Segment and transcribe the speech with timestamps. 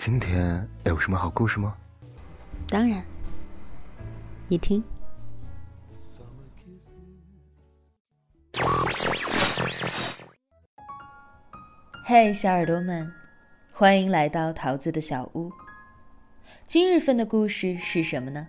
[0.00, 1.76] 今天有什么好故事吗？
[2.70, 3.04] 当然，
[4.48, 4.82] 你听。
[12.06, 13.12] 嘿，小耳朵们，
[13.74, 15.52] 欢迎来到桃子的小屋。
[16.66, 18.48] 今日份的故事是什么呢？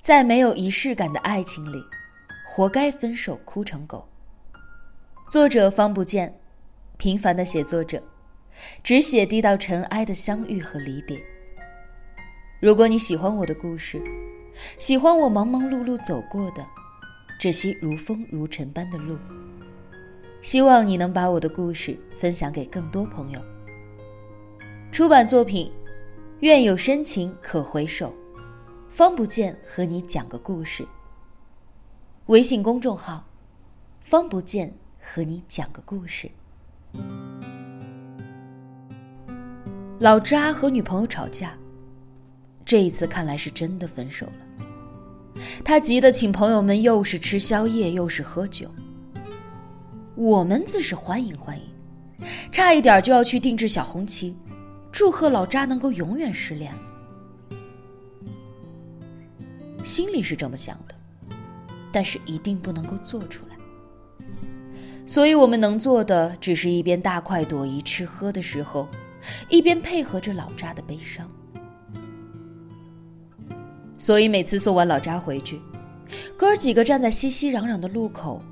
[0.00, 1.84] 在没有仪式感的爱情里，
[2.44, 4.08] 活该分手哭成狗。
[5.28, 6.40] 作者方不见，
[6.96, 8.02] 平凡的写作者，
[8.82, 11.22] 只写低到尘埃的相遇和离别。
[12.60, 14.02] 如果你喜欢我的故事，
[14.78, 16.66] 喜欢我忙忙碌碌走过的
[17.38, 19.18] 这些如风如尘般的路。
[20.40, 23.40] 希望你能把我的故事分享给更多朋友。
[24.92, 25.72] 出版作品，
[26.40, 28.14] 愿有深情可回首，
[28.88, 30.86] 方不见和你讲个故事。
[32.26, 33.26] 微信公众号，
[34.00, 36.30] 方不见和你讲个故事。
[40.04, 41.54] 老扎和女朋友吵架，
[42.62, 45.42] 这一次看来是真的分手了。
[45.64, 48.70] 他急得请朋友们又是吃宵夜又是喝酒。
[50.14, 51.64] 我们自是欢迎欢迎，
[52.52, 54.36] 差一点就要去定制小红旗，
[54.92, 56.80] 祝贺老扎能够永远失恋了。
[59.82, 60.94] 心里是这么想的，
[61.90, 63.56] 但是一定不能够做出来。
[65.06, 68.86] 所以我们能做的，只是一边大快朵颐吃喝的时候，
[69.48, 71.30] 一边配合着老扎的悲伤。
[73.96, 75.60] 所以每次送完老扎回去，
[76.36, 78.42] 哥几个站在熙熙攘攘的路口。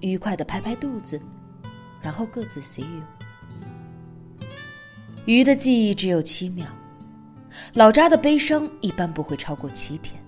[0.00, 1.18] 愉快的拍拍肚子，
[2.02, 4.46] 然后各自 see you。
[5.24, 6.66] 鱼的记忆只有七秒，
[7.72, 10.22] 老扎的悲伤一般不会超过七天。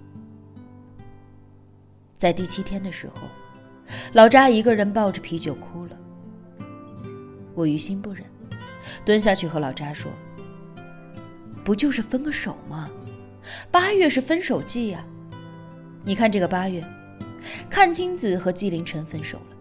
[2.17, 3.29] 在第七天的时候，
[4.15, 5.99] 老扎一个人抱着啤酒哭了。
[7.55, 8.25] 我于心不忍，
[9.05, 10.11] 蹲下去和老扎说
[11.65, 12.91] ：“不就是分个手吗？
[13.71, 15.05] 八月是分手季呀。
[16.05, 16.85] 你看这个八月，
[17.71, 19.57] 阚清子和纪凌尘分手了。”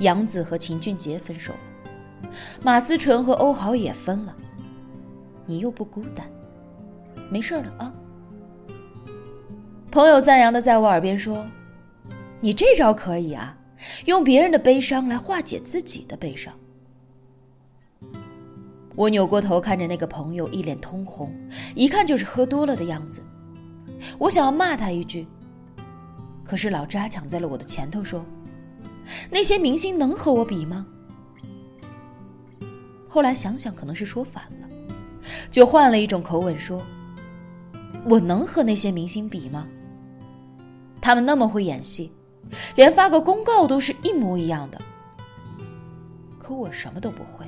[0.00, 2.30] 杨紫和秦俊杰分手了，
[2.62, 4.36] 马思纯和欧豪也分了。
[5.44, 6.30] 你又不孤单，
[7.30, 7.92] 没事了啊。
[9.90, 11.44] 朋友赞扬的在我耳边说
[12.38, 13.56] ：“你这招可以啊，
[14.04, 16.52] 用别人的悲伤来化解自己的悲伤。”
[18.98, 21.32] 我扭过头看着那个朋友，一脸通红，
[21.76, 23.22] 一看就是喝多了的样子。
[24.18, 25.24] 我想要骂他一句，
[26.42, 28.26] 可是老扎抢在了我的前头说。
[29.30, 30.84] 那些明星能和我比吗？
[33.08, 34.68] 后来想想，可能是说反了，
[35.48, 36.82] 就换了一种口吻说
[38.04, 39.68] ：“我能和那些明星比吗？
[41.00, 42.12] 他们那么会演戏，
[42.74, 44.82] 连发个公告都是一模一样的。
[46.36, 47.46] 可我什么都不会。”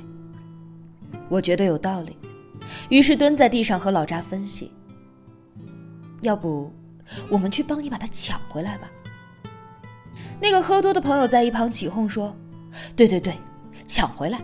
[1.31, 2.17] 我觉得有道理，
[2.89, 4.69] 于是蹲在地上和老扎分析
[6.21, 6.69] ：“要不，
[7.29, 8.91] 我们去帮你把他抢回来吧。”
[10.41, 12.35] 那个喝多的朋友在一旁起哄说
[12.97, 13.33] ：“对对对，
[13.87, 14.41] 抢回来，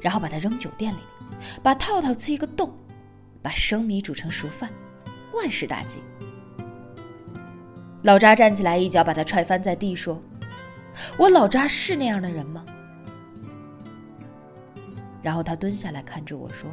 [0.00, 0.98] 然后把它扔酒店里，
[1.64, 2.72] 把套套刺一个洞，
[3.42, 4.70] 把生米煮成熟饭，
[5.34, 5.98] 万事大吉。”
[8.04, 10.22] 老扎站起来，一脚把他踹翻在地，说
[11.18, 12.64] ：“我老扎是那样的人吗？”
[15.22, 16.70] 然后他蹲下来看着我说：“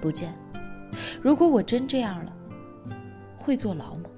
[0.00, 0.32] 不见，
[1.20, 2.32] 如果我真这样了，
[3.36, 4.08] 会坐牢吗？”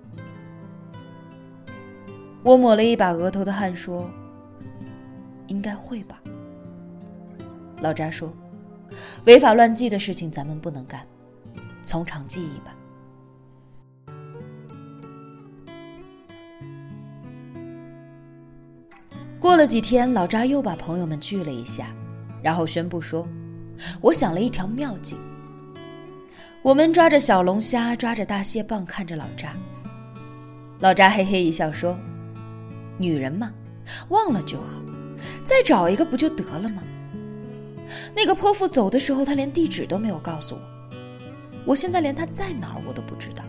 [2.44, 4.08] 我抹了一把额头的汗，说
[5.48, 6.20] ：“应该会吧。”
[7.80, 8.32] 老扎说
[9.24, 11.06] ：“违法乱纪的事情咱们不能干，
[11.82, 12.76] 从长计议吧。”
[19.40, 21.94] 过了几天，老扎又把朋友们聚了一下，
[22.44, 23.26] 然后宣布说
[24.02, 25.16] ：“我想了一条妙计。”
[26.60, 29.56] 我们抓着小龙虾，抓着大蟹棒，看着老扎。
[30.78, 31.98] 老扎嘿嘿一笑说。
[32.98, 33.50] 女人嘛，
[34.10, 34.80] 忘了就好，
[35.44, 36.82] 再找一个不就得了吗？
[38.14, 40.60] 那个泼妇走的时候，他连地址都没有告诉我，
[41.64, 43.42] 我现在连他在哪儿我都不知道。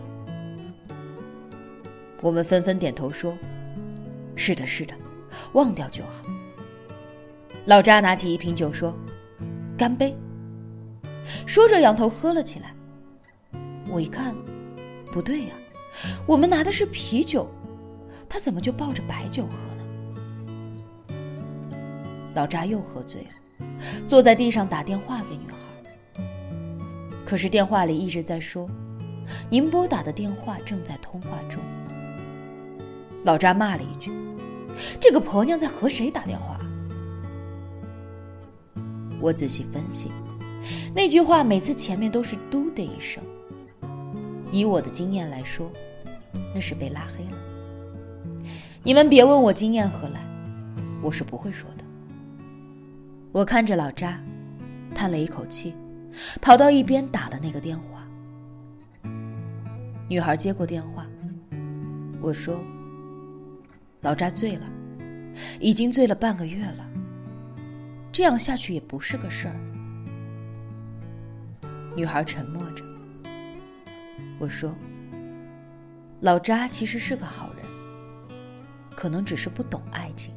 [2.22, 3.36] 我们纷纷点头说
[4.34, 4.94] ：“是的，是的，
[5.52, 6.24] 忘掉就好。”
[7.66, 8.94] 老扎拿起一瓶酒说
[9.76, 10.16] ：“干杯！”
[11.44, 12.72] 说着仰头喝了起来。
[13.88, 14.36] 我一看，
[15.12, 15.54] 不对呀，
[16.26, 17.48] 我们拿的是啤酒。
[18.28, 19.50] 他怎么就抱着白酒喝
[21.08, 21.14] 呢？
[22.34, 23.66] 老扎又喝醉了，
[24.06, 25.56] 坐在地上打电话给女孩。
[27.24, 28.68] 可是电话里一直在说
[29.50, 31.60] ：“您拨打的电话正在通话中。”
[33.24, 34.12] 老扎骂了一句
[35.00, 36.60] ：“这个婆娘在和谁打电话？”
[39.26, 40.08] 我仔细分析，
[40.94, 43.20] 那句话每次前面都是“嘟”的一声。
[44.52, 45.68] 以我的经验来说，
[46.54, 48.46] 那是被拉黑了。
[48.84, 50.24] 你们别问我经验何来，
[51.02, 51.84] 我是不会说的。
[53.32, 54.22] 我看着老扎，
[54.94, 55.74] 叹了一口气，
[56.40, 58.06] 跑到一边打了那个电话。
[60.08, 61.04] 女孩接过电话，
[62.20, 62.62] 我说
[64.02, 64.62] ：“老扎醉了，
[65.58, 66.88] 已经醉了半个月了。
[68.16, 69.54] 这样下去也不是个事儿。”
[71.94, 72.82] 女孩沉默着。
[74.38, 74.74] 我说
[76.20, 77.62] ：“老扎其实是个好人，
[78.96, 80.32] 可能只是不懂爱情。”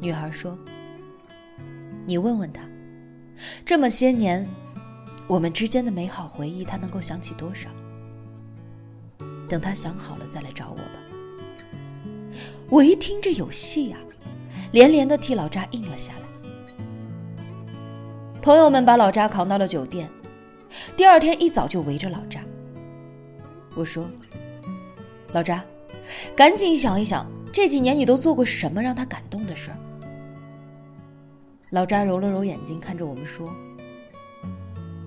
[0.00, 0.56] 女孩说
[2.06, 2.62] ：“你问问他，
[3.64, 4.48] 这么些年，
[5.26, 7.68] 我们之间的美好回忆，他能够想起多少？
[9.48, 10.84] 等他想好了再来找我吧。”
[12.70, 13.98] 我一听这有戏呀，
[14.72, 16.20] 连连的替老扎应了下来。
[18.42, 20.08] 朋友们把老扎扛到了酒店。
[20.96, 22.40] 第二天一早就围着老扎。
[23.74, 24.08] 我说
[25.32, 25.64] ：“老扎，
[26.36, 29.76] 赶紧想一想，这几年你都做过什么让他感动的事儿？”
[31.70, 33.52] 老扎揉了揉眼睛，看着我们说：“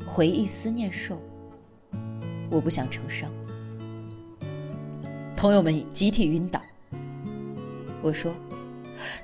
[0.05, 1.17] 回忆思念瘦，
[2.49, 3.29] 我不想成伤。”
[5.35, 6.61] 朋友们集体晕倒。
[8.01, 8.33] 我说：“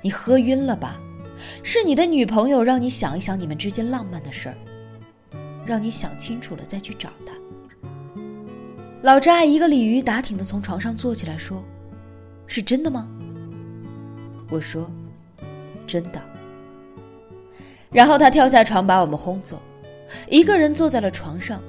[0.02, 0.98] 你喝晕了吧？
[1.62, 4.54] 是你的女朋友让你想一想你们之间浪漫的事儿。”
[5.66, 7.34] 让你想清楚了再去找她。
[9.02, 11.62] 老扎一个鲤鱼打挺的从床上坐起来说
[12.46, 13.08] ：“是真的吗？”
[14.50, 14.90] 我说
[15.86, 16.20] ：“真的。”
[17.92, 19.60] 然后他跳下床把我们轰走，
[20.28, 21.62] 一个人坐在了床上，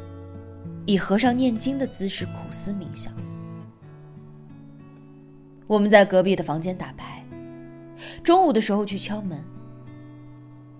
[0.86, 3.14] 以和尚念经的姿势苦思冥想。
[5.68, 7.21] 我们在隔壁的房间打牌，
[8.24, 9.44] 中午的时候去敲门，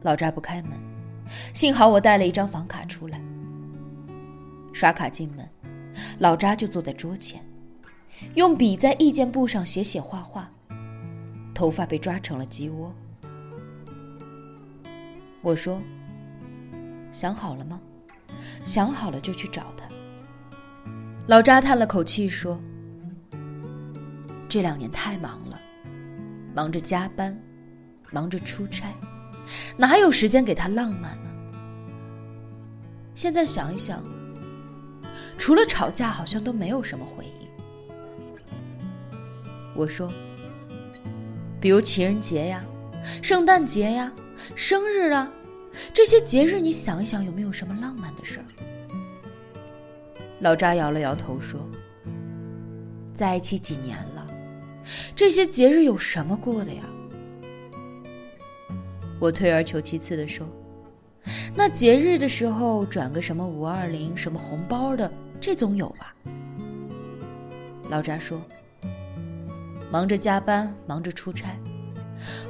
[0.02, 0.72] 老扎不开门。
[1.54, 3.22] 幸好我带了一张房卡出来，
[4.74, 5.50] 刷卡进门，
[6.20, 7.42] 老扎就坐在桌前，
[8.36, 10.52] 用笔在意见簿上写写画画，
[11.54, 12.94] 头发被抓成了鸡窝。
[15.42, 15.82] 我说
[17.12, 17.82] ：“想好了吗？
[18.64, 19.86] 想好了就去找他。”
[21.28, 22.60] 老扎叹了口气说
[24.50, 25.60] ：“这两年太忙了，
[26.54, 27.38] 忙着加班，
[28.12, 28.94] 忙着出差。”
[29.76, 31.30] 哪有时间给他浪漫呢？
[33.14, 34.04] 现在想一想，
[35.38, 37.48] 除了吵架，好像都没有什么回忆。
[39.76, 40.12] 我说，
[41.60, 42.64] 比如情人节呀、
[43.22, 44.12] 圣诞节呀、
[44.56, 45.30] 生日啊，
[45.94, 48.46] 这些节日，你想一想，有没有什么浪漫的事儿？
[50.40, 51.60] 老扎摇了摇头说
[53.14, 54.28] ：“在一起几年了，
[55.16, 56.84] 这些节日有什么过的呀？”
[59.20, 60.48] 我退而求其次地说
[61.56, 66.16] ：“那节日的时候转个什么五二零、什么红包的，这总有吧？”
[67.90, 68.42] 老扎说
[69.92, 71.60] ：“忙着加班，忙着出差，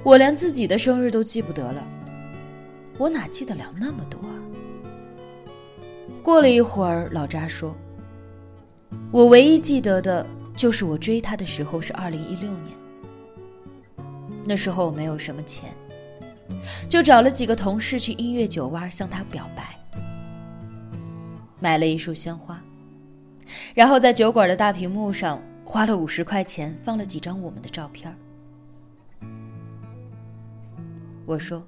[0.03, 1.85] 我连自己的生日都记不得了，
[2.97, 4.35] 我哪记得了那么多啊？”
[6.23, 7.75] 过了一会儿，老扎说
[9.11, 10.25] ：“我唯一记得的
[10.61, 12.77] 就是我追他的时候是二零一六年，
[14.45, 15.73] 那时候我没有什么钱。”
[16.87, 19.75] 就找了几个同事去音乐酒吧向他表白，
[21.59, 22.61] 买了一束鲜花，
[23.73, 28.15] 然后在酒馆的大屏幕上花了五十块钱放了几张我们的照片。
[31.25, 31.65] 我说：“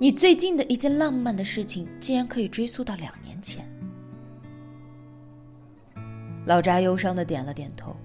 [0.00, 3.64] 你最近的一件浪漫的事情，竟然可以追溯到两年前。”
[6.46, 7.96] 老扎忧伤的点了点头。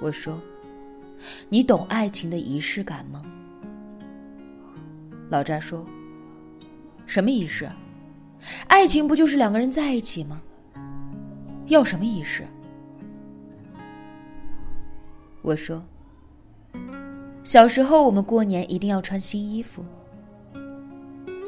[0.00, 0.40] 我说。
[1.48, 3.22] 你懂爱情的仪式感吗？
[5.30, 5.86] 老扎说
[7.06, 7.70] ：“什么仪式？
[8.66, 10.42] 爱情不就是两个人在一起吗？
[11.68, 12.44] 要什么仪式？”
[15.42, 15.84] 我说
[17.44, 19.84] ：“小时候我们过年一定要穿新衣服，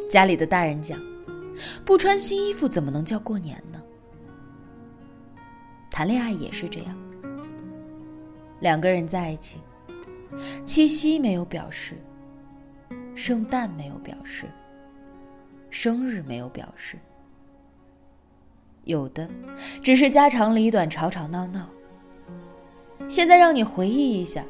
[0.09, 1.01] 家里的大人讲，
[1.85, 3.74] 不穿新衣服怎么能叫过年呢？
[5.95, 6.97] 谈恋爱也是这样。”
[8.59, 9.59] 两个人在一起，
[10.65, 11.97] 七夕没有表示，
[13.15, 14.47] 圣诞没有表示，
[15.71, 16.99] 生日没有表示，
[18.83, 19.31] 有的
[19.81, 21.69] 只是家长里短、吵吵闹闹。
[23.07, 24.45] 现在让你回忆一下，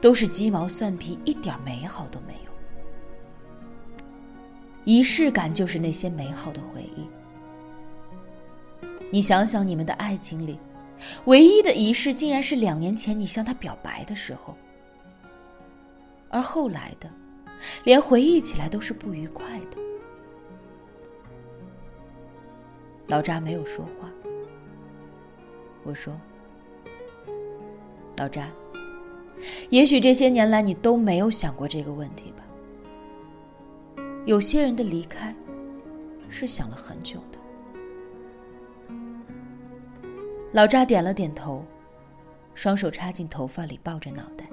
[0.00, 2.50] 都是鸡毛蒜皮，一点美好都没有。
[4.84, 7.06] 仪式感就是那些美好的回忆。
[9.12, 10.58] 你想想，你们的爱情里。
[11.26, 14.56] 唯一的仪式，竟然是两年前你向他表白的时候。
[16.28, 17.10] 而后来的，
[17.84, 19.78] 连回忆起来都是不愉快的。
[23.06, 24.08] 老扎没有说话。
[25.82, 26.16] 我说
[28.16, 28.48] ：“老扎，
[29.70, 32.44] 也许这些年来你都没有想过这个问题吧？
[34.26, 35.34] 有些人的离开，
[36.28, 37.18] 是想了很久
[40.52, 41.64] 老扎点了点头，
[42.54, 44.44] 双手插进头发里，抱着脑袋。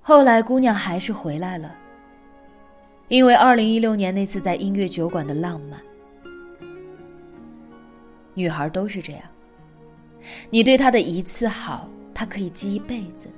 [0.00, 1.76] 后来，姑娘还是回来了，
[3.08, 5.80] 因为二零一六年那次在音乐酒馆的浪漫。
[8.34, 9.22] 女孩都是这样，
[10.50, 13.28] 你对她的一次好，她可以记一辈子；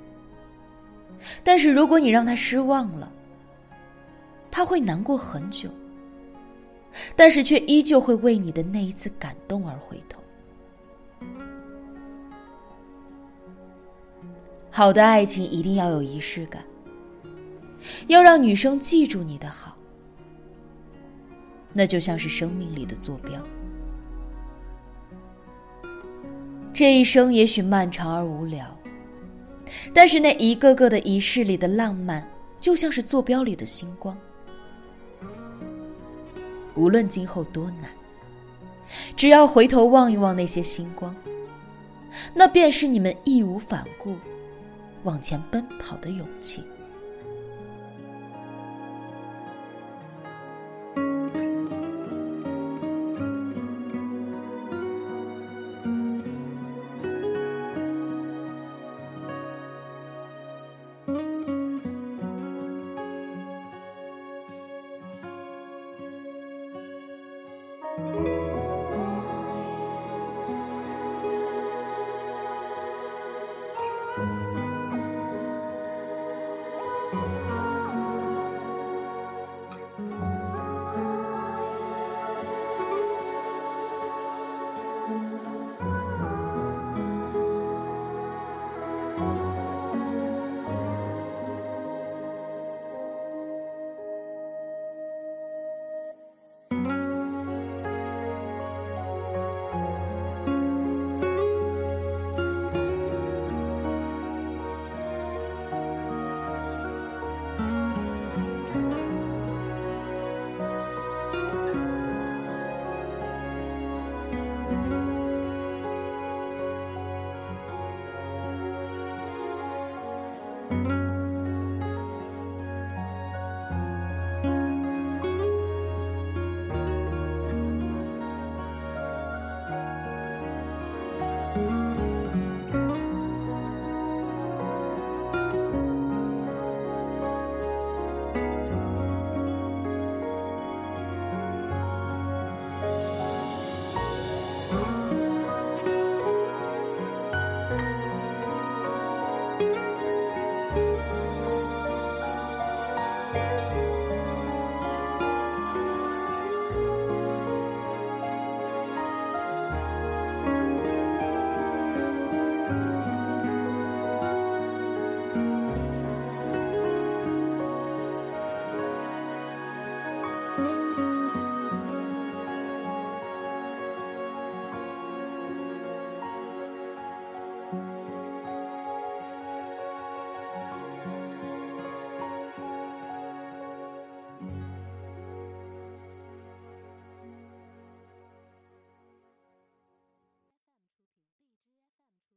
[1.43, 3.11] 但是如果你让他失望了，
[4.49, 5.69] 他会难过很久，
[7.15, 10.21] 但是却依旧会为你的那一次感动而回头。
[14.71, 16.63] 好的爱情一定要有仪式感，
[18.07, 19.77] 要让女生记住你的好，
[21.73, 23.41] 那就像是生命里的坐标。
[26.71, 28.78] 这一生也许漫长而无聊，
[29.93, 32.27] 但是那一个个的仪式里的浪漫，
[32.59, 34.17] 就像是坐标里的星光。
[36.75, 37.89] 无论今后多难，
[39.15, 41.15] 只要回头望一望那些星光，
[42.33, 44.15] 那便是你们义无反顾。
[45.03, 46.63] 往前奔跑的勇气。